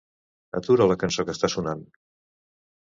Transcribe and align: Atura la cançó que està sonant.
Atura 0.59 0.87
la 0.93 0.97
cançó 1.05 1.27
que 1.29 1.37
està 1.39 1.53
sonant. 1.57 1.87